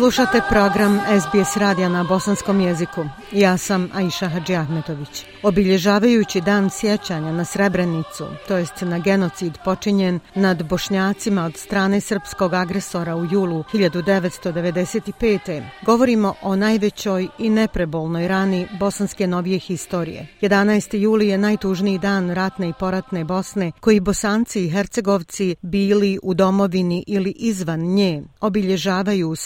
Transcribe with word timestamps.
Slušate 0.00 0.40
program 0.48 1.00
SBS 1.20 1.56
radija 1.56 1.88
na 1.88 2.04
bosanskom 2.04 2.60
jeziku. 2.60 3.04
Ja 3.32 3.56
sam 3.56 3.90
Aisha 3.94 4.28
Hadži 4.28 4.56
Ahmetović. 4.56 5.24
Obilježavajući 5.42 6.40
dan 6.40 6.70
sjećanja 6.70 7.32
na 7.32 7.44
Srebrenicu, 7.44 8.26
to 8.48 8.56
jest 8.56 8.80
na 8.80 8.98
genocid 8.98 9.58
počinjen 9.64 10.20
nad 10.34 10.62
bošnjacima 10.62 11.44
od 11.44 11.56
strane 11.56 12.00
srpskog 12.00 12.54
agresora 12.54 13.16
u 13.16 13.24
julu 13.24 13.64
1995. 13.72 15.62
govorimo 15.86 16.34
o 16.42 16.56
najvećoj 16.56 17.28
i 17.38 17.50
neprebolnoj 17.50 18.28
rani 18.28 18.66
bosanske 18.78 19.26
novije 19.26 19.58
historije. 19.58 20.26
11. 20.40 20.96
juli 20.96 21.28
je 21.28 21.38
najtužniji 21.38 21.98
dan 21.98 22.30
ratne 22.30 22.68
i 22.68 22.72
poratne 22.78 23.24
Bosne 23.24 23.72
koji 23.80 24.00
bosanci 24.00 24.64
i 24.64 24.70
hercegovci 24.70 25.56
bili 25.62 26.18
u 26.22 26.34
domovini 26.34 27.04
ili 27.06 27.30
izvan 27.36 27.80
nje 27.80 28.22
obilježavaju 28.40 29.28
u 29.30 29.36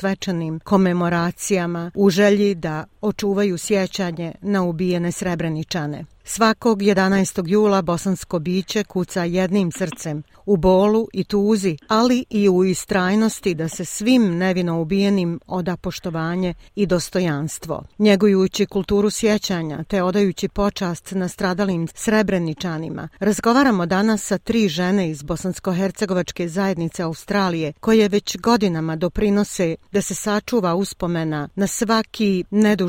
svečanim 0.45 0.61
komemoracijama 0.61 1.91
u 1.95 2.11
želji 2.11 2.55
da 2.55 2.85
očuvaju 3.05 3.59
sjećanje 3.59 4.33
na 4.41 4.63
ubijene 4.63 5.13
srebreničane. 5.13 6.05
Svakog 6.27 6.79
11. 6.79 7.43
jula 7.47 7.83
bosansko 7.83 8.39
biće 8.39 8.85
kuca 8.85 9.25
jednim 9.25 9.73
srcem, 9.73 10.23
u 10.47 10.57
bolu 10.57 11.09
i 11.13 11.25
tuzi, 11.25 11.77
ali 11.89 12.25
i 12.31 12.49
u 12.49 12.65
istrajnosti 12.65 13.55
da 13.55 13.69
se 13.69 13.85
svim 13.85 14.39
nevino 14.39 14.81
ubijenim 14.81 15.41
oda 15.47 15.77
poštovanje 15.77 16.55
i 16.75 16.87
dostojanstvo. 16.87 17.83
Njegujući 17.99 18.67
kulturu 18.67 19.11
sjećanja 19.11 19.85
te 19.85 20.03
odajući 20.03 20.49
počast 20.49 21.13
na 21.13 21.29
stradalim 21.29 21.89
srebreničanima, 21.95 23.09
razgovaramo 23.19 23.87
danas 23.87 24.23
sa 24.23 24.39
tri 24.39 24.69
žene 24.69 25.11
iz 25.11 25.23
Bosansko-Hercegovačke 25.23 26.47
zajednice 26.47 27.03
Australije, 27.03 27.73
koje 27.81 28.09
već 28.09 28.37
godinama 28.39 28.97
doprinose 28.97 29.77
da 29.93 30.03
se 30.03 30.15
sačuva 30.15 30.75
uspomena 30.75 31.49
na 31.55 31.67
svaki 31.67 32.45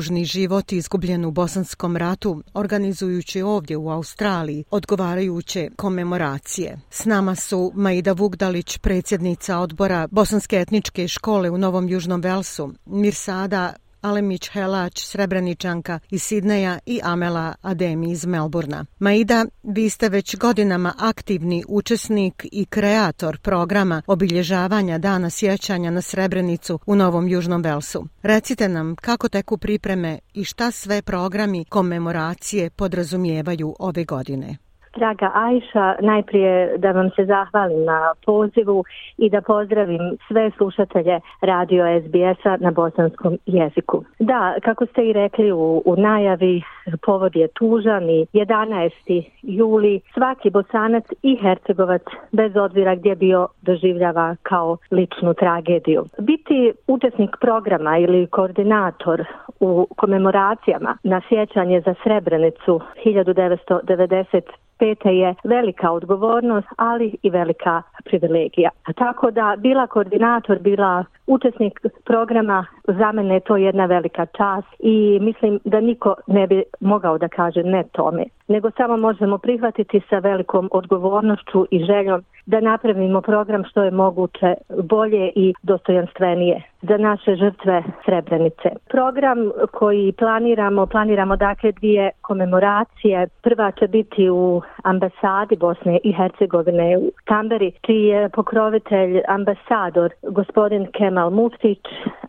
nedužni 0.06 0.24
život 0.24 0.72
izgubljen 0.72 1.24
u 1.24 1.30
Bosanskom 1.30 1.96
ratu, 1.96 2.42
organizujući 2.54 3.42
ovdje 3.42 3.76
u 3.76 3.90
Australiji 3.90 4.64
odgovarajuće 4.70 5.70
komemoracije. 5.76 6.78
S 6.90 7.04
nama 7.04 7.34
su 7.34 7.72
Maida 7.74 8.12
Vugdalić, 8.12 8.78
predsjednica 8.78 9.58
odbora 9.58 10.08
Bosanske 10.10 10.56
etničke 10.56 11.08
škole 11.08 11.50
u 11.50 11.58
Novom 11.58 11.88
Južnom 11.88 12.20
Velsu, 12.20 12.72
Mirsada 12.86 13.74
Alemić 14.00 14.50
Helač, 14.50 15.00
Srebraničanka 15.00 15.98
iz 16.10 16.22
Sidneja 16.22 16.78
i 16.86 17.00
Amela 17.04 17.54
Ademi 17.62 18.10
iz 18.10 18.26
Melburna. 18.26 18.84
Maida, 18.98 19.46
vi 19.62 19.90
ste 19.90 20.08
već 20.08 20.36
godinama 20.36 20.94
aktivni 20.98 21.64
učesnik 21.68 22.46
i 22.52 22.64
kreator 22.64 23.38
programa 23.38 24.02
obilježavanja 24.06 24.98
Dana 24.98 25.30
sjećanja 25.30 25.90
na 25.90 26.02
Srebrenicu 26.02 26.78
u 26.86 26.96
Novom 26.96 27.28
Južnom 27.28 27.62
Velsu. 27.62 28.06
Recite 28.22 28.68
nam 28.68 28.96
kako 28.96 29.28
teku 29.28 29.58
pripreme 29.58 30.18
i 30.34 30.44
šta 30.44 30.70
sve 30.70 31.02
programi 31.02 31.64
komemoracije 31.64 32.70
podrazumijevaju 32.70 33.76
ove 33.78 34.04
godine. 34.04 34.65
Draga 34.96 35.30
Ajša, 35.34 35.94
najprije 36.00 36.78
da 36.78 36.92
vam 36.92 37.10
se 37.10 37.24
zahvalim 37.24 37.84
na 37.84 38.12
pozivu 38.26 38.84
i 39.18 39.30
da 39.30 39.40
pozdravim 39.40 40.16
sve 40.28 40.50
slušatelje 40.56 41.20
radio 41.40 41.84
SBS-a 42.00 42.56
na 42.60 42.70
bosanskom 42.70 43.38
jeziku. 43.46 44.04
Da, 44.18 44.54
kako 44.62 44.86
ste 44.86 45.08
i 45.08 45.12
rekli 45.12 45.52
u, 45.52 45.82
u 45.84 45.96
najavi, 45.96 46.62
povod 47.06 47.36
je 47.36 47.48
tužan 47.48 48.10
i 48.10 48.26
11. 48.32 49.24
juli 49.42 50.00
svaki 50.14 50.50
bosanac 50.50 51.04
i 51.22 51.36
hercegovac 51.36 52.02
bez 52.32 52.56
odvira 52.56 52.94
gdje 52.94 53.14
bio 53.14 53.48
doživljava 53.62 54.36
kao 54.42 54.76
ličnu 54.90 55.34
tragediju. 55.34 56.04
Biti 56.18 56.72
učesnik 56.86 57.36
programa 57.40 57.98
ili 57.98 58.26
koordinator 58.26 59.24
u 59.60 59.86
komemoracijama 59.96 60.96
na 61.02 61.20
sjećanje 61.28 61.80
za 61.80 61.94
Srebrenicu 62.02 62.80
1990 63.04 64.40
pete 64.78 65.16
je 65.16 65.34
velika 65.44 65.90
odgovornost, 65.92 66.68
ali 66.76 67.16
i 67.22 67.30
velika 67.30 67.82
privilegija. 68.04 68.70
Tako 68.96 69.30
da 69.30 69.56
bila 69.58 69.86
koordinator, 69.86 70.58
bila 70.58 71.04
učesnik 71.26 71.80
programa, 72.04 72.66
za 72.84 73.12
mene 73.12 73.34
je 73.34 73.40
to 73.40 73.56
jedna 73.56 73.86
velika 73.86 74.26
čast 74.26 74.68
i 74.78 75.18
mislim 75.20 75.60
da 75.64 75.80
niko 75.80 76.14
ne 76.26 76.46
bi 76.46 76.62
mogao 76.80 77.18
da 77.18 77.28
kaže 77.28 77.62
ne 77.62 77.84
tome, 77.92 78.24
nego 78.48 78.70
samo 78.70 78.96
možemo 78.96 79.38
prihvatiti 79.38 80.00
sa 80.10 80.18
velikom 80.18 80.68
odgovornošću 80.72 81.66
i 81.70 81.84
željom 81.84 82.22
da 82.46 82.60
napravimo 82.60 83.20
program 83.20 83.64
što 83.64 83.82
je 83.82 83.90
moguće 83.90 84.54
bolje 84.82 85.32
i 85.34 85.54
dostojanstvenije 85.62 86.62
za 86.82 86.96
naše 86.96 87.36
žrtve 87.36 87.82
Srebrenice. 88.04 88.68
Program 88.90 89.50
koji 89.72 90.12
planiramo, 90.12 90.86
planiramo 90.86 91.36
dakle 91.36 91.72
dvije 91.72 92.10
komemoracije. 92.20 93.28
Prva 93.42 93.70
će 93.70 93.88
biti 93.88 94.30
u 94.30 94.62
ambasadi 94.82 95.56
Bosne 95.56 95.98
i 96.04 96.12
Hercegovine 96.12 96.98
u 96.98 97.10
Kamberi, 97.24 97.72
čiji 97.86 98.04
je 98.04 98.28
pokrovitelj 98.28 99.20
ambasador 99.28 100.10
gospodin 100.22 100.86
Kemal 100.92 101.30
Muftić, 101.30 101.84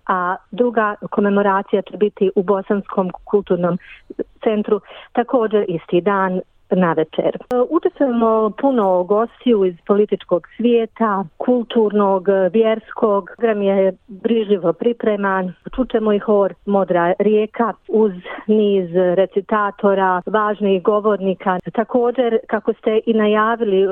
a 0.08 0.36
druga 0.52 0.96
komemoracija 1.10 1.82
će 1.82 1.98
biti 1.98 2.32
u 2.36 2.44
Bosanskom 2.44 3.12
kulturnom 3.24 3.78
centru 4.44 4.82
također 5.14 5.66
isti 5.68 6.02
dan 6.02 6.42
na 6.76 6.94
večer. 6.94 7.36
E, 7.36 7.56
učestvujemo 7.70 8.52
puno 8.62 9.04
gostiju 9.04 9.66
iz 9.66 9.76
političkog 9.88 10.48
svijeta, 10.58 11.24
kulturnog, 11.38 12.28
vjerskog. 12.54 13.30
Program 13.38 13.62
je 13.62 13.94
brižljivo 14.08 14.74
pripreman. 14.74 15.54
Čučemo 15.76 16.14
i 16.14 16.20
hor 16.20 16.54
Modra 16.66 17.14
rijeka 17.20 17.74
uz 17.88 18.12
niz 18.48 18.90
recitatora, 19.16 20.22
važnih 20.26 20.84
govornika. 20.84 21.60
Također, 21.74 22.38
kako 22.48 22.74
ste 22.74 23.00
i 23.06 23.14
najavili, 23.14 23.84
e, 23.84 23.88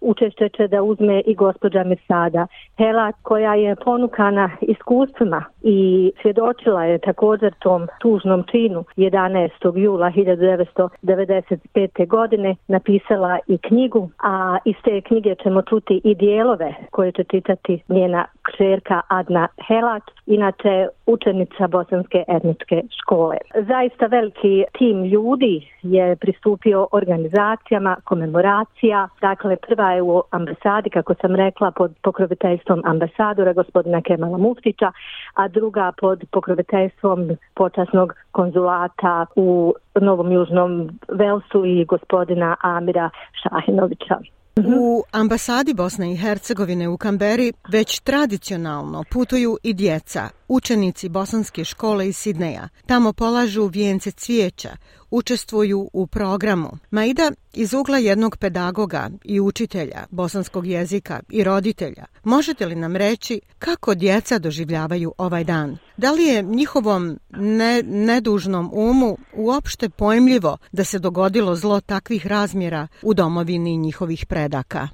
učešće 0.00 0.48
će 0.48 0.68
da 0.68 0.82
uzme 0.82 1.22
i 1.26 1.34
gospođa 1.34 1.84
Mirsada 1.84 2.46
Hela, 2.78 3.12
koja 3.22 3.54
je 3.54 3.76
ponukana 3.76 4.50
iskustvima 4.60 5.44
i 5.64 6.12
svjedočila 6.22 6.84
je 6.84 6.98
također 6.98 7.54
tom 7.58 7.86
tužnom 8.00 8.44
činu 8.50 8.84
11. 8.96 9.76
jula 9.76 10.10
1995 10.10 12.06
godine 12.06 12.56
napisala 12.68 13.38
i 13.46 13.58
knjigu, 13.58 14.10
a 14.22 14.58
iz 14.64 14.74
te 14.84 15.00
knjige 15.00 15.34
ćemo 15.42 15.62
čuti 15.62 16.00
i 16.04 16.14
dijelove 16.14 16.74
koje 16.90 17.12
će 17.12 17.24
čitati 17.24 17.82
njena 17.88 18.24
kćerka 18.42 19.00
Adna 19.08 19.48
Helak, 19.68 20.02
inače 20.26 20.88
učenica 21.06 21.66
Bosanske 21.66 22.24
etničke 22.28 22.82
škole. 23.02 23.36
Zaista 23.54 24.06
veliki 24.06 24.64
tim 24.78 25.04
ljudi 25.04 25.68
je 25.82 26.16
pristupio 26.16 26.86
organizacijama, 26.92 27.96
komemoracija, 28.04 29.08
dakle 29.20 29.56
prva 29.56 29.92
je 29.92 30.02
u 30.02 30.22
ambasadi, 30.30 30.90
kako 30.90 31.14
sam 31.14 31.36
rekla, 31.36 31.70
pod 31.70 31.94
pokroviteljstvom 32.02 32.82
ambasadora 32.84 33.52
gospodina 33.52 34.02
Kemala 34.02 34.38
Muftića, 34.38 34.92
a 35.34 35.48
druga 35.52 35.92
pod 36.00 36.24
pokroviteljstvom 36.32 37.36
počasnog 37.54 38.12
konzulata 38.32 39.26
u 39.36 39.74
Novom 40.00 40.32
Južnom 40.32 40.98
Velsu 41.08 41.64
i 41.66 41.84
gospodina 41.84 42.56
Amira 42.60 43.10
Šahinovića. 43.42 44.18
U 44.56 45.02
ambasadi 45.12 45.74
Bosne 45.74 46.12
i 46.12 46.16
Hercegovine 46.16 46.88
u 46.88 46.96
Kamberi 46.96 47.52
već 47.72 48.00
tradicionalno 48.00 49.04
putuju 49.12 49.58
i 49.62 49.74
djeca, 49.74 50.28
učenici 50.48 51.08
bosanske 51.08 51.64
škole 51.64 52.08
iz 52.08 52.16
Sidneja. 52.16 52.68
Tamo 52.86 53.12
polažu 53.12 53.66
vijence 53.66 54.10
cvijeća, 54.10 54.68
učestvuju 55.12 55.90
u 55.92 56.06
programu. 56.06 56.78
Maida 56.90 57.32
iz 57.52 57.74
ugla 57.74 57.98
jednog 57.98 58.36
pedagoga 58.36 59.10
i 59.24 59.40
učitelja 59.40 60.04
bosanskog 60.10 60.66
jezika 60.66 61.20
i 61.30 61.44
roditelja, 61.44 62.04
možete 62.24 62.66
li 62.66 62.74
nam 62.74 62.96
reći 62.96 63.40
kako 63.58 63.94
djeca 63.94 64.38
doživljavaju 64.38 65.12
ovaj 65.18 65.44
dan? 65.44 65.78
Da 65.96 66.12
li 66.12 66.22
je 66.22 66.42
njihovom 66.42 67.18
ne, 67.30 67.82
nedužnom 67.82 68.70
umu 68.72 69.18
uopšte 69.36 69.88
pojmljivo 69.88 70.58
da 70.72 70.84
se 70.84 70.98
dogodilo 70.98 71.56
zlo 71.56 71.80
takvih 71.80 72.26
razmjera 72.26 72.88
u 73.02 73.14
domovini 73.14 73.76
njihovih 73.76 74.26
predaka? 74.26 74.88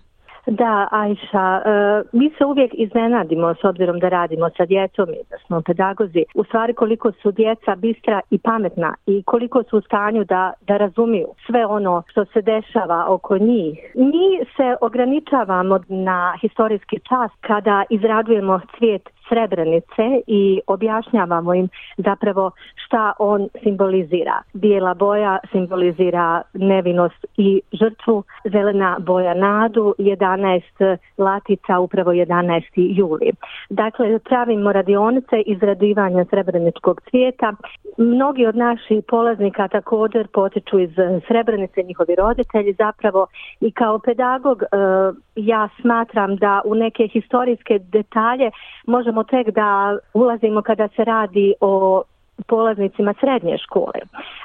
Da, 0.51 0.89
Ajša, 0.91 1.63
e, 1.65 2.03
mi 2.13 2.31
se 2.39 2.45
uvijek 2.45 2.71
iznenadimo 2.75 3.55
s 3.55 3.65
obzirom 3.65 3.99
da 3.99 4.09
radimo 4.09 4.51
sa 4.57 4.67
djecom 4.67 5.09
i 5.09 5.23
da 5.31 5.37
smo 5.47 5.61
pedagozi. 5.61 6.25
U 6.35 6.45
stvari 6.45 6.75
koliko 6.75 7.13
su 7.13 7.33
djeca 7.33 7.75
bistra 7.75 8.21
i 8.31 8.39
pametna 8.39 8.95
i 9.07 9.23
koliko 9.23 9.63
su 9.63 9.79
u 9.79 9.81
stanju 9.81 10.25
da, 10.25 10.53
da 10.61 10.77
razumiju 10.77 11.27
sve 11.47 11.67
ono 11.67 12.03
što 12.07 12.25
se 12.25 12.43
dešava 12.43 13.07
oko 13.09 13.39
njih. 13.39 13.79
Mi 13.95 14.47
se 14.57 14.77
ograničavamo 14.81 15.81
na 15.89 16.35
historijski 16.41 16.99
čas 16.99 17.31
kada 17.41 17.85
izradujemo 17.91 18.61
cvijet 18.79 19.09
Srebrenice 19.29 20.23
i 20.27 20.61
objašnjavamo 20.67 21.55
im 21.55 21.69
zapravo 21.97 22.51
šta 22.75 23.13
on 23.19 23.49
simbolizira. 23.63 24.43
Bijela 24.53 24.95
boja 24.95 25.39
simbolizira 25.53 26.43
nevinost 26.53 27.27
i 27.37 27.61
žrtvu, 27.73 28.23
zelena 28.53 28.97
boja 29.01 29.35
nadu, 29.35 29.95
11 29.99 30.97
latica, 31.19 31.79
upravo 31.79 32.13
11. 32.13 32.63
juli. 32.75 33.31
Dakle, 33.71 34.19
pravimo 34.19 34.73
radionice 34.73 35.41
izradivanja 35.47 36.25
srebreničkog 36.31 37.01
cvijeta. 37.11 37.53
Mnogi 37.97 38.47
od 38.47 38.57
naših 38.57 39.05
polaznika 39.09 39.69
također 39.69 40.27
potiču 40.27 40.79
iz 40.79 40.91
Srebrenice, 41.27 41.83
njihovi 41.83 42.15
roditelji 42.15 42.73
zapravo 42.73 43.27
i 43.61 43.71
kao 43.71 43.99
pedagog 43.99 44.63
eh, 44.63 44.67
ja 45.37 45.69
smatram 45.81 46.37
da 46.37 46.61
u 46.65 46.75
neke 46.75 47.09
historijske 47.09 47.79
detalje 47.79 48.51
možemo 48.87 49.18
možemo 49.19 49.25
tek 49.25 49.55
da 49.55 49.99
ulazimo 50.15 50.63
kada 50.63 50.89
se 50.89 51.05
radi 51.05 51.55
o 51.61 52.03
polaznicima 52.47 53.15
srednje 53.21 53.59
škole. 53.59 54.01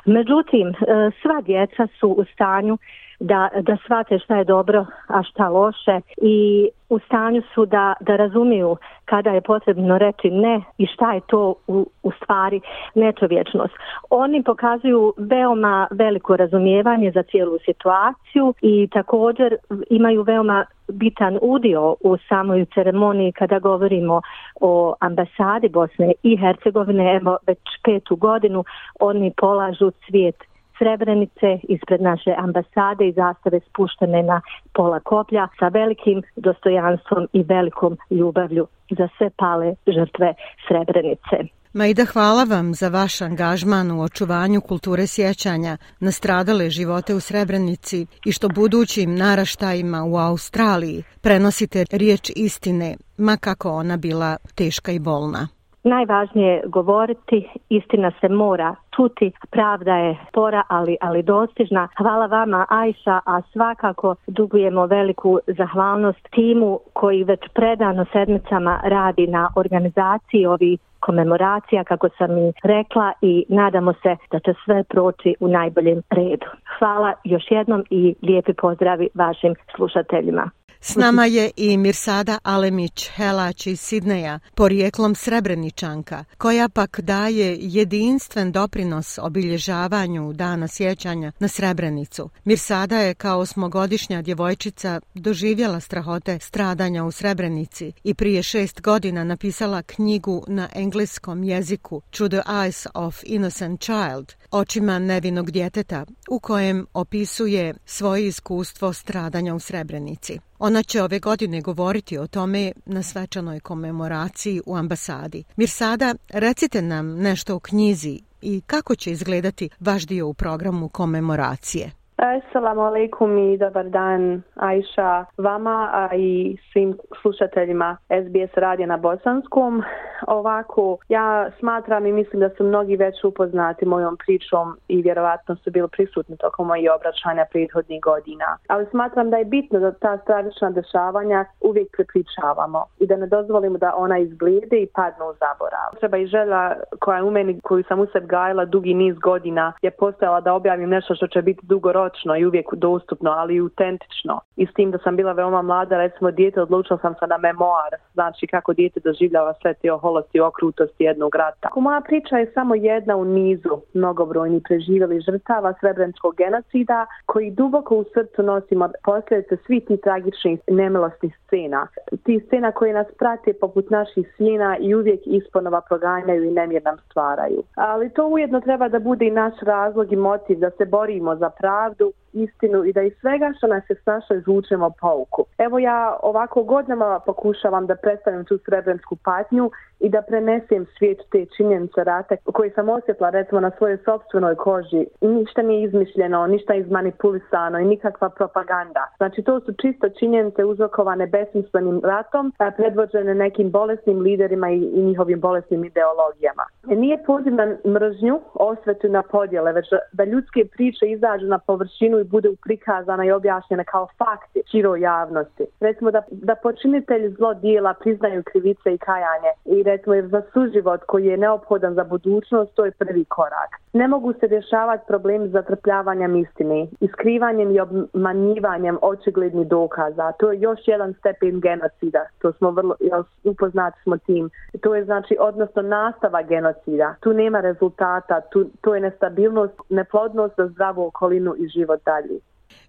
Međutim, 0.06 0.68
e, 0.68 0.74
sva 1.22 1.42
djeca 1.42 1.88
su 2.00 2.08
u 2.08 2.24
stanju 2.34 2.78
da, 3.20 3.50
da 3.62 3.78
shvate 3.86 4.20
šta 4.20 4.38
je 4.38 4.44
dobro, 4.44 4.86
a 5.08 5.24
šta 5.24 5.50
loše 5.50 6.02
i 6.22 6.70
u 6.90 7.00
stanju 7.00 7.42
su 7.54 7.66
da, 7.66 7.94
da 8.00 8.16
razumiju 8.16 8.78
kada 9.06 9.30
je 9.30 9.42
potrebno 9.42 9.98
reći 9.98 10.30
ne 10.32 10.62
i 10.78 10.86
šta 10.86 11.14
je 11.14 11.22
to 11.28 11.56
u, 11.68 11.86
u 12.04 12.12
stvari 12.12 12.62
nečovječnost. 12.96 13.74
Oni 14.10 14.44
pokazuju 14.44 15.14
veoma 15.18 15.88
veliko 15.92 16.36
razumijevanje 16.36 17.12
za 17.12 17.24
cijelu 17.24 17.58
situaciju 17.66 18.54
i 18.62 18.88
također 18.94 19.56
imaju 19.90 20.22
veoma 20.22 20.66
bitan 20.88 21.40
udio 21.42 21.96
u 22.02 22.18
samoj 22.30 22.66
ceremoniji 22.74 23.32
kada 23.32 23.60
govorimo 23.60 24.22
o 24.62 24.96
ambasadi 25.00 25.70
Bosne 25.70 26.14
i 26.24 26.38
Hercegovine, 26.38 27.16
evo 27.16 27.38
već 27.48 27.60
petu 27.84 28.16
godinu 28.16 28.64
oni 29.00 29.32
polažu 29.38 29.92
cvijet 29.92 30.36
Srebrenice 30.78 31.60
ispred 31.64 32.02
naše 32.02 32.34
ambasade 32.38 33.08
i 33.08 33.12
zastave 33.12 33.60
spuštene 33.60 34.24
na 34.24 34.42
pola 34.74 35.00
koplja 35.00 35.48
sa 35.60 35.68
velikim 35.68 36.22
dostojanstvom 36.36 37.28
i 37.34 37.44
velikom 37.44 37.98
ljubavlju 38.10 38.68
za 38.90 39.08
sve 39.18 39.30
pale 39.30 39.76
žrtve 39.88 40.34
Srebrenice. 40.68 41.38
Majda, 41.74 42.06
hvala 42.14 42.44
vam 42.44 42.74
za 42.74 42.90
vaš 42.90 43.22
angažman 43.22 43.92
u 43.92 44.02
očuvanju 44.02 44.62
kulture 44.62 45.08
sjećanja 45.08 45.78
na 46.00 46.12
stradale 46.12 46.70
živote 46.70 47.16
u 47.16 47.20
Srebrenici 47.20 48.06
i 48.26 48.32
što 48.32 48.48
budućim 48.50 49.16
naraštajima 49.16 50.04
u 50.04 50.16
Australiji 50.18 51.04
prenosite 51.24 51.86
riječ 51.92 52.32
istine, 52.36 52.96
ma 53.18 53.38
kako 53.38 53.70
ona 53.70 53.98
bila 53.98 54.38
teška 54.58 54.92
i 54.92 55.00
bolna. 55.00 55.48
Najvažnije 55.84 56.54
je 56.54 56.64
govoriti, 56.66 57.50
istina 57.70 58.12
se 58.22 58.30
mora 58.30 58.76
čuti, 58.96 59.32
pravda 59.52 59.96
je 59.96 60.18
spora, 60.30 60.64
ali, 60.68 60.98
ali 61.02 61.24
dostižna. 61.24 61.88
Hvala 61.98 62.26
vama, 62.26 62.66
Ajša, 62.70 63.20
a 63.26 63.42
svakako 63.52 64.16
dugujemo 64.28 64.86
veliku 64.86 65.40
zahvalnost 65.48 66.28
timu 66.32 66.80
koji 66.94 67.24
već 67.24 67.40
predano 67.54 68.06
sedmicama 68.12 68.80
radi 68.84 69.28
na 69.28 69.50
organizaciji 69.56 70.46
ovih 70.46 70.80
komemoracija, 71.00 71.84
kako 71.84 72.10
sam 72.18 72.38
i 72.38 72.54
rekla, 72.64 73.14
i 73.22 73.46
nadamo 73.50 73.94
se 73.94 74.16
da 74.32 74.40
će 74.40 74.54
sve 74.66 74.84
proći 74.84 75.36
u 75.40 75.48
najboljem 75.48 76.02
redu. 76.10 76.46
Hvala 76.80 77.14
još 77.24 77.44
jednom 77.50 77.84
i 77.90 78.16
lijepi 78.22 78.54
pozdravi 78.54 79.10
vašim 79.14 79.56
slušateljima. 79.76 80.50
S 80.86 80.96
nama 80.96 81.26
je 81.26 81.52
i 81.56 81.78
Mirsada 81.78 82.40
Alemić 82.44 83.10
Helać 83.16 83.68
iz 83.68 83.82
Sidneja, 83.82 84.40
porijeklom 84.56 85.16
Srebreničanka, 85.16 86.24
koja 86.38 86.70
pak 86.70 87.00
daje 87.02 87.58
jedinstven 87.60 88.52
doprinos 88.52 89.18
obilježavanju 89.18 90.34
dana 90.34 90.68
sjećanja 90.68 91.32
na 91.40 91.48
Srebrenicu. 91.48 92.30
Mirsada 92.44 93.00
je 93.00 93.14
kao 93.14 93.40
osmogodišnja 93.40 94.22
djevojčica 94.22 95.02
doživjela 95.14 95.80
strahote 95.80 96.40
stradanja 96.40 97.04
u 97.04 97.12
Srebrenici 97.12 97.92
i 98.04 98.14
prije 98.14 98.44
šest 98.44 98.82
godina 98.82 99.24
napisala 99.24 99.82
knjigu 99.82 100.44
na 100.48 100.70
engleskom 100.76 101.44
jeziku 101.44 102.02
To 102.12 102.30
the 102.30 102.42
Eyes 102.48 102.88
of 102.94 103.20
Innocent 103.24 103.82
Child, 103.82 104.34
očima 104.54 105.00
nevinog 105.00 105.52
djeteta, 105.52 106.06
u 106.30 106.40
kojem 106.40 106.86
opisuje 106.94 107.74
svoje 107.86 108.28
iskustvo 108.28 108.94
stradanja 108.94 109.56
u 109.56 109.60
Srebrenici. 109.60 110.40
Ona 110.60 110.84
će 110.84 111.04
ove 111.04 111.20
godine 111.20 111.62
govoriti 111.62 112.18
o 112.18 112.28
tome 112.28 112.72
na 112.86 113.04
svečanoj 113.04 113.60
komemoraciji 113.60 114.62
u 114.66 114.76
ambasadi. 114.76 115.44
Mirsada, 115.56 116.16
recite 116.30 116.82
nam 116.82 117.08
nešto 117.08 117.56
o 117.56 117.60
knjizi 117.60 118.20
i 118.42 118.62
kako 118.62 118.96
će 118.96 119.12
izgledati 119.12 119.70
vaš 119.80 120.06
dio 120.06 120.28
u 120.28 120.34
programu 120.34 120.90
komemoracije. 120.90 122.03
Assalamu 122.24 122.82
alaikum 122.82 123.38
i 123.38 123.58
dobar 123.58 123.90
dan 123.90 124.44
Aisha 124.56 125.26
vama 125.38 125.90
a 125.94 126.10
i 126.16 126.58
svim 126.72 126.98
slušateljima 127.22 127.98
SBS 128.10 128.58
radija 128.58 128.88
na 128.88 128.98
Bosanskom. 128.98 129.84
Ovako, 130.28 130.98
ja 131.10 131.52
smatram 131.60 132.06
i 132.06 132.12
mislim 132.12 132.40
da 132.40 132.50
su 132.50 132.64
mnogi 132.64 132.96
već 132.96 133.24
upoznati 133.24 133.86
mojom 133.86 134.18
pričom 134.26 134.78
i 134.88 135.02
vjerovatno 135.02 135.56
su 135.56 135.72
bili 135.72 135.88
prisutni 135.88 136.38
tokom 136.38 136.68
mojih 136.68 136.90
obraćanja 136.96 137.46
prethodnih 137.52 138.02
godina. 138.02 138.58
Ali 138.68 138.86
smatram 138.92 139.30
da 139.30 139.38
je 139.38 139.46
bitno 139.46 139.80
da 139.80 139.92
ta 139.92 140.18
stravična 140.18 140.70
dešavanja 140.70 141.46
uvijek 141.62 141.88
prepričavamo 141.92 142.86
i 143.00 143.08
da 143.08 143.16
ne 143.16 143.28
dozvolimo 143.28 143.78
da 143.78 143.94
ona 143.96 144.18
izglede 144.18 144.78
i 144.82 144.88
padne 144.96 145.26
u 145.26 145.34
zaborav. 145.34 145.90
Treba 146.00 146.18
i 146.18 146.28
žela 146.28 146.76
koja 147.00 147.18
je 147.18 147.24
u 147.24 147.32
meni, 147.32 147.62
koju 147.62 147.84
sam 147.88 148.00
u 148.00 148.06
sebi 148.14 148.28
gajila 148.28 148.66
dugi 148.66 148.94
niz 148.94 149.16
godina, 149.20 149.74
je 149.82 149.92
postojala 149.92 150.42
da 150.42 150.54
objavim 150.54 150.90
nešto 150.90 151.16
što 151.16 151.28
će 151.28 151.42
biti 151.42 151.66
dugoročno 151.66 152.13
točno 152.14 152.36
i 152.36 152.46
uvijek 152.46 152.66
dostupno, 152.74 153.32
ali 153.32 153.56
i 153.56 153.60
autentično. 153.60 154.40
I 154.56 154.66
s 154.66 154.74
tim 154.74 154.92
da 154.92 154.98
sam 154.98 155.16
bila 155.16 155.32
veoma 155.32 155.62
mlada, 155.62 155.98
recimo 155.98 156.32
dijete, 156.32 156.62
odlučila 156.62 157.00
sam 157.02 157.14
se 157.20 157.28
na 157.28 157.38
memoar, 157.38 157.92
znači 158.14 158.48
kako 158.48 158.74
dijete 158.74 159.00
doživljava 159.00 159.54
sve 159.62 159.74
te 159.74 159.92
oholosti 159.92 160.38
i 160.38 160.42
okrutosti 160.42 161.04
jednog 161.04 161.36
rata. 161.36 161.68
Ako 161.68 161.82
moja 161.82 162.02
priča 162.02 162.38
je 162.38 162.52
samo 162.54 162.76
jedna 162.76 163.16
u 163.16 163.26
nizu 163.26 163.82
mnogobrojni 163.94 164.62
preživjeli 164.68 165.22
žrtava 165.22 165.74
srebrenskog 165.80 166.36
genocida, 166.36 167.06
koji 167.26 167.52
duboko 167.52 167.96
u 167.96 168.06
srcu 168.14 168.44
nosimo 168.44 168.90
posljedice 169.04 169.58
svih 169.66 169.84
tih 169.88 170.00
tragičnih 170.00 170.60
nemilostnih 170.68 171.38
scena. 171.48 171.88
Ti 172.24 172.44
scena 172.48 172.72
koje 172.72 172.94
nas 172.94 173.08
prate 173.20 173.54
poput 173.54 173.90
naših 173.90 174.34
sjena 174.38 174.78
i 174.78 174.96
uvijek 174.96 175.22
isponova 175.26 175.82
proganjaju 175.82 176.44
i 176.44 176.52
nemir 176.52 176.82
nam 176.86 176.98
stvaraju. 177.06 177.64
Ali 177.76 178.10
to 178.10 178.28
ujedno 178.28 178.62
treba 178.62 178.88
da 178.90 179.00
bude 179.00 179.26
i 179.28 179.32
naš 179.32 179.54
razlog 179.62 180.14
i 180.14 180.16
motiv 180.16 180.60
da 180.60 180.70
se 180.70 180.86
borimo 180.86 181.36
za 181.36 181.50
pravdu 181.50 182.03
pravdu, 182.04 182.23
istinu 182.34 182.86
i 182.86 182.94
da 182.94 183.02
iz 183.02 183.14
svega 183.22 183.54
što 183.58 183.68
nas 183.68 183.90
je 183.90 183.96
snašlo 183.96 184.36
izvučemo 184.36 184.92
pouku. 185.02 185.46
Evo 185.58 185.80
ja 185.80 186.18
ovako 186.24 186.64
godinama 186.64 187.20
pokušavam 187.26 187.88
da 187.88 187.96
predstavim 187.96 188.46
tu 188.46 188.58
srebrensku 188.58 189.16
patnju 189.16 189.72
i 190.00 190.10
da 190.10 190.22
prenesem 190.22 190.86
svijet 190.98 191.20
te 191.32 191.46
činjenice 191.58 192.04
rata 192.04 192.36
koje 192.54 192.70
sam 192.72 192.90
osjetila 192.90 193.30
recimo 193.30 193.62
na 193.62 193.72
svojoj 193.78 193.98
sobstvenoj 194.06 194.56
koži. 194.56 195.06
Ništa 195.22 195.62
nije 195.62 195.84
izmišljeno, 195.84 196.48
ništa 196.48 196.74
izmanipulisano 196.74 197.80
i 197.80 197.86
nikakva 197.86 198.30
propaganda. 198.30 199.08
Znači 199.18 199.42
to 199.44 199.60
su 199.60 199.74
čisto 199.82 200.10
činjenice 200.20 200.66
uzrokovane 200.66 201.28
besmislenim 201.28 202.02
ratom, 202.04 202.54
predvođene 202.78 203.36
nekim 203.36 203.72
bolesnim 203.72 204.20
liderima 204.20 204.70
i, 204.72 204.78
i 204.78 205.04
njihovim 205.04 205.40
bolesnim 205.40 205.86
ideologijama. 205.86 206.64
E, 206.92 206.96
nije 206.96 207.24
poziv 207.26 207.54
na 207.54 207.66
mržnju, 207.88 208.40
osvetu 208.54 209.10
na 209.10 209.24
podjele, 209.24 209.74
već 209.74 209.86
da 210.12 210.24
ljudske 210.24 210.66
priče 210.66 211.06
izađu 211.06 211.46
na 211.46 211.60
površinu 211.60 212.23
i 212.24 212.30
bude 212.30 212.50
prikazana 212.64 213.26
i 213.26 213.32
objašnjena 213.32 213.84
kao 213.84 214.08
fakti 214.18 214.62
široj 214.72 215.02
javnosti. 215.02 215.66
Recimo 215.80 216.12
da, 216.12 216.22
da 216.32 216.56
počinitelji 216.56 217.30
zlo 217.30 217.54
dijela 217.54 217.94
priznaju 217.94 218.44
krivice 218.44 218.94
i 218.94 218.98
kajanje 218.98 219.52
i 219.66 219.84
recimo 219.84 220.16
za 220.22 220.42
suživot 220.54 221.02
koji 221.08 221.26
je 221.26 221.38
neophodan 221.38 221.94
za 221.94 222.04
budućnost, 222.04 222.72
to 222.76 222.86
je 222.86 222.92
prvi 222.92 223.26
korak. 223.26 223.83
Ne 223.94 224.08
mogu 224.08 224.34
se 224.34 224.48
rješavati 224.48 225.04
problem 225.08 225.48
zatrpljavanjem 225.48 226.36
istine, 226.36 226.88
iskrivanjem 227.00 227.72
i 227.72 227.80
obmanjivanjem 227.80 228.98
očiglednih 229.02 229.68
dokaza. 229.68 230.32
To 230.32 230.52
je 230.52 230.60
još 230.60 230.80
jedan 230.86 231.14
stepen 231.14 231.60
genocida. 231.60 232.26
To 232.42 232.54
smo 232.54 232.72
vrlo, 232.72 232.96
upoznati 233.44 234.02
smo 234.04 234.18
tim. 234.18 234.50
To 234.82 234.96
je 234.96 235.06
znači 235.06 235.38
odnosno 235.40 235.82
nastava 235.82 236.42
genocida. 236.42 237.16
Tu 237.20 237.34
nema 237.34 237.62
rezultata, 237.62 238.42
tu, 238.42 238.66
to 238.82 238.96
je 238.96 239.02
nestabilnost, 239.02 239.74
neplodnost 239.90 240.54
za 240.58 240.68
zdravu 240.68 241.06
okolinu 241.06 241.56
i 241.58 241.68
život 241.68 242.02
dalje. 242.06 242.40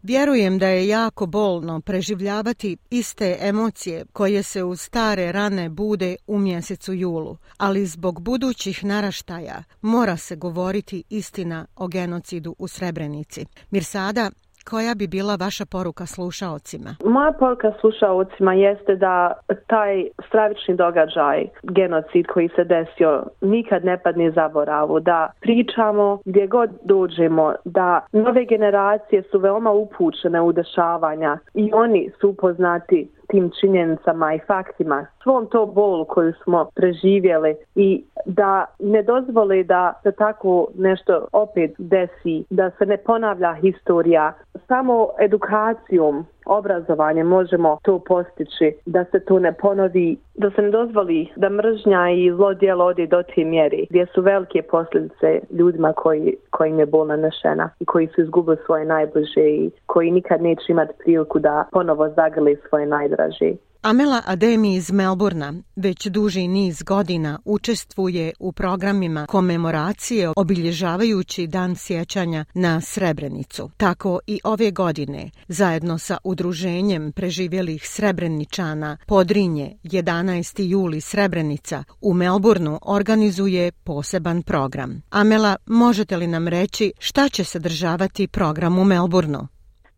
Vjerujem 0.02 0.58
da 0.58 0.68
je 0.68 0.88
jako 0.88 1.26
bolno 1.26 1.80
preživljavati 1.80 2.76
iste 2.90 3.38
emocije 3.40 4.04
koje 4.12 4.42
se 4.42 4.64
u 4.64 4.76
stare 4.76 5.32
rane 5.32 5.68
bude 5.68 6.16
u 6.26 6.38
mjesecu 6.38 6.92
julu, 6.92 7.36
ali 7.56 7.86
zbog 7.86 8.20
budućih 8.20 8.84
naraštaja 8.84 9.62
mora 9.80 10.16
se 10.16 10.36
govoriti 10.36 11.04
istina 11.10 11.66
o 11.76 11.88
genocidu 11.88 12.54
u 12.58 12.68
Srebrenici. 12.68 13.46
Mirsada, 13.70 14.30
koja 14.70 14.94
bi 14.94 15.06
bila 15.06 15.34
vaša 15.36 15.64
poruka 15.66 16.06
slušaocima? 16.06 16.90
Moja 17.04 17.32
poruka 17.32 17.72
slušaocima 17.80 18.54
jeste 18.54 18.96
da 18.96 19.32
taj 19.66 20.04
stravični 20.26 20.76
događaj, 20.76 21.46
genocid 21.62 22.26
koji 22.26 22.48
se 22.56 22.64
desio, 22.64 23.22
nikad 23.40 23.84
ne 23.84 23.98
padne 24.02 24.30
zaboravu. 24.30 25.00
Da 25.00 25.32
pričamo 25.40 26.18
gdje 26.24 26.46
god 26.46 26.70
dođemo, 26.84 27.54
da 27.64 28.06
nove 28.12 28.44
generacije 28.44 29.22
su 29.30 29.38
veoma 29.38 29.70
upućene 29.70 30.40
u 30.40 30.52
dešavanja 30.52 31.38
i 31.54 31.70
oni 31.72 32.10
su 32.20 32.28
upoznati 32.28 33.08
tim 33.28 33.50
činjenicama 33.60 34.34
i 34.34 34.38
faktima, 34.46 35.06
svom 35.22 35.46
to 35.46 35.66
bolu 35.66 36.04
koju 36.04 36.32
smo 36.44 36.70
preživjeli 36.74 37.56
i 37.74 38.04
da 38.26 38.64
ne 38.78 39.02
dozvoli 39.02 39.64
da 39.64 39.92
se 40.02 40.12
tako 40.12 40.66
nešto 40.78 41.26
opet 41.32 41.74
desi, 41.78 42.44
da 42.50 42.70
se 42.70 42.86
ne 42.86 42.96
ponavlja 42.96 43.54
historija. 43.54 44.32
Samo 44.68 45.08
edukacijom, 45.20 46.26
obrazovanje 46.46 47.24
možemo 47.24 47.78
to 47.82 47.98
postići, 47.98 48.72
da 48.86 49.04
se 49.04 49.20
to 49.20 49.38
ne 49.38 49.52
ponovi, 49.52 50.16
da 50.34 50.50
se 50.50 50.62
ne 50.62 50.70
dozvoli 50.70 51.28
da 51.36 51.48
mržnja 51.48 52.10
i 52.10 52.32
zlo 52.36 52.54
djelo 52.54 52.84
ode 52.84 53.06
do 53.06 53.22
te 53.22 53.44
mjeri, 53.44 53.86
gdje 53.90 54.06
su 54.06 54.22
velike 54.22 54.62
posljedice 54.62 55.40
ljudima 55.50 55.92
koji, 55.92 56.36
kojim 56.50 56.78
je 56.78 56.86
bol 56.86 57.06
nanešena 57.06 57.70
i 57.80 57.84
koji 57.84 58.06
su 58.06 58.20
izgubili 58.20 58.56
svoje 58.66 58.84
najbliže 58.84 59.40
i 59.40 59.70
koji 59.86 60.10
nikad 60.10 60.42
neće 60.42 60.64
imati 60.68 60.92
priliku 60.98 61.38
da 61.38 61.64
ponovo 61.72 62.08
zagrli 62.08 62.56
svoje 62.68 62.86
najdraže. 62.86 63.52
Amela 63.90 64.20
Ademi 64.26 64.74
iz 64.74 64.92
Melburna 64.92 65.52
već 65.76 66.06
duži 66.06 66.48
niz 66.48 66.82
godina 66.82 67.38
učestvuje 67.44 68.32
u 68.40 68.52
programima 68.52 69.26
komemoracije 69.26 70.30
obilježavajući 70.36 71.46
dan 71.46 71.76
sjećanja 71.76 72.44
na 72.54 72.80
Srebrenicu. 72.80 73.70
Tako 73.76 74.20
i 74.26 74.40
ove 74.44 74.70
godine, 74.70 75.30
zajedno 75.48 75.98
sa 75.98 76.16
udruženjem 76.24 77.12
preživjelih 77.12 77.82
Srebreničana 77.84 78.96
Podrinje 79.08 79.72
11. 79.82 80.62
juli 80.70 81.00
Srebrenica 81.00 81.84
u 82.00 82.14
Melburnu 82.14 82.78
organizuje 82.82 83.72
poseban 83.86 84.42
program. 84.42 85.02
Amela, 85.10 85.56
možete 85.66 86.16
li 86.16 86.26
nam 86.26 86.48
reći 86.48 86.92
šta 86.98 87.28
će 87.28 87.44
sadržavati 87.44 88.28
program 88.28 88.78
u 88.78 88.84
Melburnu? 88.84 89.48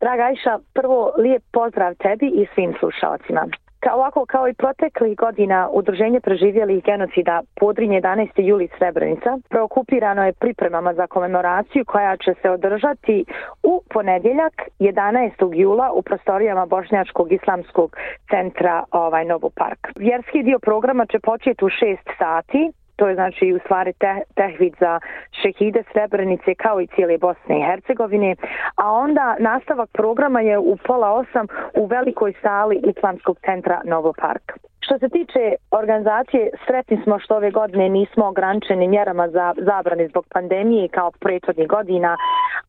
Draga 0.00 0.30
Iša, 0.34 0.58
prvo 0.74 1.12
lijep 1.18 1.42
pozdrav 1.52 1.94
tebi 1.94 2.26
i 2.26 2.46
svim 2.54 2.74
slušalcima. 2.80 3.65
Kao, 3.86 3.96
ovako 3.96 4.26
kao 4.26 4.48
i 4.48 4.54
proteklih 4.54 5.16
godina 5.16 5.68
Udruženje 5.72 6.20
preživjelih 6.20 6.84
genocida 6.84 7.42
Podrinje 7.60 8.00
11. 8.00 8.28
juli 8.36 8.68
Srebrenica 8.78 9.38
preokupirano 9.48 10.24
je 10.24 10.32
pripremama 10.32 10.94
za 10.94 11.06
komemoraciju 11.06 11.84
koja 11.84 12.16
će 12.16 12.34
se 12.42 12.50
održati 12.50 13.24
u 13.62 13.82
ponedjeljak 13.90 14.52
11. 14.78 15.54
jula 15.54 15.92
u 15.92 16.02
prostorijama 16.02 16.66
Bošnjačkog 16.66 17.32
islamskog 17.32 17.96
centra 18.30 18.84
ovaj 18.90 19.24
Novu 19.24 19.50
Park. 19.50 19.80
Vjerski 19.96 20.42
dio 20.42 20.58
programa 20.58 21.06
će 21.06 21.18
početi 21.18 21.64
u 21.64 21.68
6 21.68 21.96
sati 22.18 22.72
to 22.96 23.08
je 23.08 23.14
znači 23.14 23.52
u 23.52 23.58
stvari 23.58 23.92
te, 23.92 24.20
tehvid 24.34 24.74
za 24.80 25.00
šehide 25.42 25.82
Srebrenice 25.92 26.54
kao 26.54 26.80
i 26.80 26.86
cijele 26.86 27.18
Bosne 27.18 27.58
i 27.58 27.64
Hercegovine, 27.68 28.36
a 28.76 28.92
onda 28.92 29.36
nastavak 29.38 29.90
programa 29.92 30.40
je 30.40 30.58
u 30.58 30.76
pola 30.86 31.12
osam 31.12 31.46
u 31.74 31.86
velikoj 31.86 32.32
sali 32.42 32.80
Islamskog 32.96 33.38
centra 33.46 33.80
Novo 33.84 34.12
Park. 34.12 34.52
Što 34.86 34.98
se 34.98 35.08
tiče 35.08 35.54
organizacije, 35.70 36.50
sretni 36.66 37.00
smo 37.02 37.18
što 37.18 37.36
ove 37.36 37.50
godine 37.50 37.88
nismo 37.88 38.26
ograničeni 38.26 38.88
mjerama 38.88 39.28
za 39.28 39.54
zabrane 39.56 40.08
zbog 40.08 40.26
pandemije 40.34 40.88
kao 40.88 41.10
prethodnih 41.20 41.68
godina, 41.68 42.16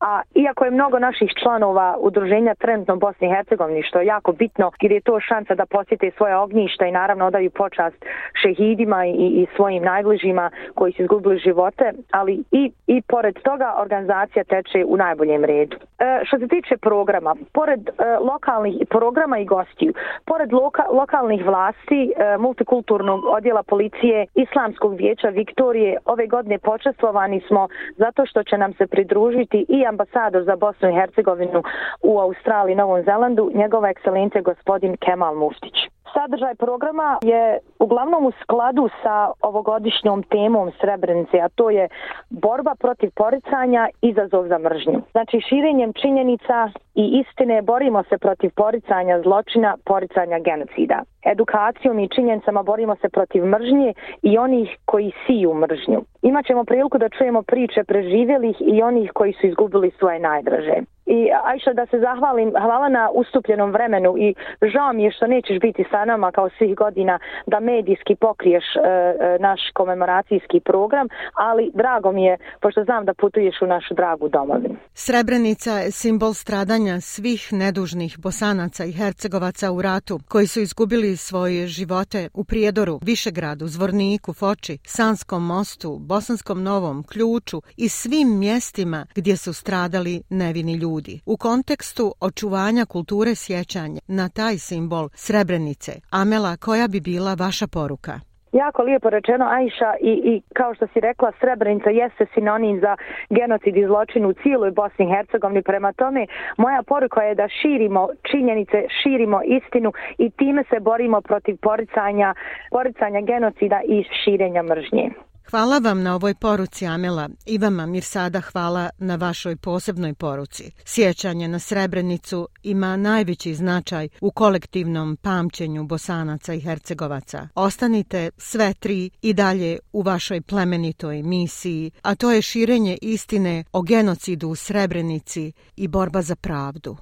a 0.00 0.22
iako 0.34 0.64
je 0.64 0.70
mnogo 0.70 0.98
naših 0.98 1.30
članova 1.42 1.96
udruženja 2.00 2.54
trenutno 2.54 2.94
u 2.94 2.98
Bosni 2.98 3.26
i 3.26 3.30
Hercegovini, 3.30 3.82
što 3.82 4.00
je 4.00 4.06
jako 4.06 4.32
bitno, 4.32 4.70
jer 4.80 4.92
je 4.92 5.00
to 5.00 5.20
šansa 5.20 5.54
da 5.54 5.66
posjete 5.66 6.10
svoje 6.16 6.36
ognjišta 6.36 6.86
i 6.86 6.92
naravno 6.92 7.26
odaju 7.26 7.50
počast 7.50 8.04
šehidima 8.42 9.06
i, 9.06 9.10
i 9.10 9.46
svojim 9.56 9.82
najbližima 9.82 10.50
koji 10.74 10.92
su 10.92 11.02
izgubili 11.02 11.38
živote, 11.38 11.92
ali 12.10 12.42
i, 12.50 12.72
i 12.86 13.02
pored 13.02 13.34
toga 13.42 13.74
organizacija 13.78 14.44
teče 14.44 14.84
u 14.86 14.96
najboljem 14.96 15.44
redu. 15.44 15.76
E, 15.98 16.20
što 16.24 16.38
se 16.38 16.48
tiče 16.48 16.76
programa, 16.76 17.36
pored 17.52 17.88
e, 17.88 17.92
lokalnih 18.20 18.74
programa 18.90 19.38
i 19.38 19.44
gostiju, 19.44 19.92
pored 20.26 20.52
loka, 20.52 20.84
lokalnih 20.92 21.46
vlasti, 21.46 22.07
E, 22.16 22.36
multikulturnog 22.38 23.24
odjela 23.24 23.62
policije 23.62 24.26
Islamskog 24.34 24.94
vijeća 24.94 25.28
Viktorije 25.28 25.98
ove 26.04 26.26
godine 26.26 26.58
počestvovani 26.58 27.40
smo 27.48 27.68
zato 27.96 28.26
što 28.26 28.42
će 28.42 28.58
nam 28.58 28.72
se 28.72 28.86
pridružiti 28.86 29.66
i 29.68 29.86
ambasador 29.86 30.44
za 30.44 30.56
Bosnu 30.56 30.88
i 30.88 30.94
Hercegovinu 30.94 31.62
u 32.02 32.18
Australiji 32.20 32.72
i 32.72 32.76
Novom 32.76 33.02
Zelandu, 33.02 33.50
njegova 33.54 33.90
ekscelencija 33.90 34.42
gospodin 34.42 34.96
Kemal 34.96 35.34
Muftić. 35.34 35.74
Sadržaj 36.12 36.54
programa 36.54 37.18
je 37.22 37.58
uglavnom 37.78 38.26
u 38.26 38.32
skladu 38.42 38.88
sa 39.02 39.30
ovogodišnjom 39.42 40.22
temom 40.22 40.70
Srebrenice, 40.80 41.40
a 41.40 41.48
to 41.48 41.70
je 41.70 41.88
borba 42.30 42.74
protiv 42.78 43.10
poricanja, 43.14 43.88
izazov 44.02 44.48
za 44.48 44.58
mržnju. 44.58 45.02
Znači, 45.12 45.40
širenjem 45.40 45.92
činjenica 45.92 46.70
i 46.94 47.22
istine 47.22 47.62
borimo 47.62 48.02
se 48.02 48.18
protiv 48.18 48.50
poricanja 48.56 49.22
zločina, 49.22 49.76
poricanja 49.84 50.38
genocida. 50.38 51.02
Edukacijom 51.24 51.98
i 51.98 52.08
činjenicama 52.08 52.62
borimo 52.62 52.96
se 52.96 53.08
protiv 53.08 53.44
mržnje 53.44 53.94
i 54.22 54.38
onih 54.38 54.78
koji 54.84 55.12
siju 55.26 55.54
mržnju. 55.54 56.00
Imaćemo 56.22 56.64
priliku 56.64 56.98
da 56.98 57.08
čujemo 57.08 57.42
priče 57.42 57.84
preživjelih 57.84 58.56
i 58.60 58.82
onih 58.82 59.10
koji 59.14 59.32
su 59.32 59.46
izgubili 59.46 59.90
svoje 59.90 60.18
najdraže. 60.18 60.78
I 61.16 61.30
Ajša 61.44 61.72
da 61.72 61.86
se 61.86 61.98
zahvalim, 61.98 62.48
hvala 62.50 62.88
na 62.88 63.10
ustupljenom 63.14 63.70
vremenu 63.70 64.14
i 64.18 64.34
žao 64.72 64.92
mi 64.92 65.04
je 65.04 65.12
što 65.12 65.26
nećeš 65.26 65.58
biti 65.60 65.84
sa 65.90 66.04
nama 66.04 66.32
kao 66.32 66.48
svih 66.58 66.74
godina 66.74 67.18
da 67.46 67.60
medijski 67.60 68.14
pokriješ 68.14 68.64
e, 68.76 68.80
e, 68.80 69.38
naš 69.40 69.60
komemoracijski 69.74 70.60
program, 70.60 71.08
ali 71.34 71.70
drago 71.74 72.12
mi 72.12 72.24
je 72.24 72.36
pošto 72.60 72.84
znam 72.84 73.04
da 73.04 73.14
putuješ 73.14 73.62
u 73.62 73.66
našu 73.66 73.94
dragu 73.94 74.28
domovinu. 74.28 74.76
Srebrenica 74.94 75.72
je 75.72 75.90
simbol 75.90 76.34
stradanja 76.34 77.00
svih 77.00 77.48
nedužnih 77.52 78.18
bosanaca 78.18 78.84
i 78.84 78.92
hercegovaca 78.92 79.72
u 79.72 79.82
ratu 79.82 80.18
koji 80.28 80.46
su 80.46 80.60
izgubili 80.60 81.16
svoje 81.16 81.66
živote 81.66 82.28
u 82.34 82.44
Prijedoru, 82.44 82.98
Višegradu, 83.02 83.66
Zvorniku, 83.66 84.32
Foči, 84.32 84.78
Sanskom 84.84 85.46
mostu, 85.46 85.98
Bosanskom 86.00 86.62
novom, 86.62 87.04
Ključu 87.12 87.62
i 87.76 87.88
svim 87.88 88.38
mjestima 88.38 89.06
gdje 89.14 89.36
su 89.36 89.52
stradali 89.52 90.22
nevini 90.30 90.74
ljudi 90.74 90.97
ljudi. 90.98 91.20
U 91.26 91.36
kontekstu 91.36 92.14
očuvanja 92.20 92.84
kulture 92.84 93.34
sjećanja 93.34 94.00
na 94.08 94.28
taj 94.28 94.58
simbol 94.58 95.08
Srebrenice, 95.14 95.92
Amela, 96.10 96.56
koja 96.56 96.88
bi 96.88 97.00
bila 97.00 97.34
vaša 97.34 97.66
poruka? 97.66 98.20
Jako 98.52 98.82
lijepo 98.82 99.10
rečeno, 99.10 99.44
Ajša, 99.44 99.90
i, 100.00 100.12
i 100.30 100.42
kao 100.54 100.74
što 100.74 100.86
si 100.86 101.00
rekla, 101.00 101.32
Srebrenica 101.40 101.90
jeste 101.90 102.26
sinonim 102.34 102.80
za 102.80 102.96
genocid 103.30 103.76
i 103.76 103.86
zločin 103.86 104.26
u 104.26 104.32
cijeloj 104.32 104.70
Bosni 104.70 105.04
i 105.04 105.10
Hercegovini. 105.14 105.62
Prema 105.62 105.92
tome, 105.92 106.26
moja 106.56 106.82
poruka 106.82 107.20
je 107.22 107.34
da 107.34 107.48
širimo 107.48 108.08
činjenice, 108.30 108.78
širimo 109.02 109.40
istinu 109.44 109.92
i 110.18 110.30
time 110.30 110.64
se 110.70 110.80
borimo 110.80 111.20
protiv 111.20 111.56
poricanja, 111.56 112.34
poricanja 112.70 113.20
genocida 113.20 113.80
i 113.84 114.04
širenja 114.24 114.62
mržnje. 114.62 115.10
Hvala 115.50 115.78
vam 115.78 116.02
na 116.02 116.14
ovoj 116.14 116.34
poruci, 116.34 116.86
Amela. 116.86 117.28
I 117.46 117.58
vama, 117.58 117.86
Mirsada, 117.86 118.40
hvala 118.40 118.90
na 118.98 119.16
vašoj 119.16 119.56
posebnoj 119.56 120.14
poruci. 120.14 120.70
Sjećanje 120.84 121.48
na 121.48 121.58
Srebrenicu 121.58 122.48
ima 122.62 122.96
najveći 122.96 123.54
značaj 123.54 124.08
u 124.20 124.30
kolektivnom 124.30 125.16
pamćenju 125.16 125.84
Bosanaca 125.84 126.54
i 126.54 126.60
Hercegovaca. 126.60 127.48
Ostanite 127.54 128.30
sve 128.36 128.74
tri 128.74 129.10
i 129.22 129.32
dalje 129.32 129.78
u 129.92 130.02
vašoj 130.02 130.40
plemenitoj 130.40 131.22
misiji, 131.22 131.90
a 132.02 132.14
to 132.14 132.30
je 132.30 132.42
širenje 132.42 132.98
istine 133.02 133.64
o 133.72 133.82
genocidu 133.82 134.48
u 134.48 134.54
Srebrenici 134.54 135.52
i 135.76 135.88
borba 135.88 136.22
za 136.22 136.36
pravdu. 136.36 136.96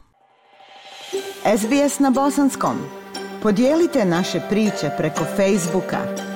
SBS 1.59 1.99
na 1.99 2.11
Bosanskom. 2.11 2.77
Podijelite 3.43 4.05
naše 4.05 4.41
priče 4.49 4.91
preko 4.99 5.25
Facebooka. 5.37 6.36